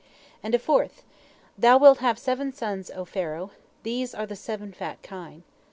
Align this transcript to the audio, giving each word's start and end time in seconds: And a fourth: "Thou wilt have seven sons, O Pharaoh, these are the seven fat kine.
And 0.41 0.55
a 0.55 0.57
fourth: 0.57 1.03
"Thou 1.59 1.77
wilt 1.77 1.99
have 1.99 2.17
seven 2.17 2.51
sons, 2.53 2.89
O 2.89 3.05
Pharaoh, 3.05 3.51
these 3.83 4.15
are 4.15 4.25
the 4.25 4.35
seven 4.35 4.73
fat 4.73 4.99
kine. 5.03 5.43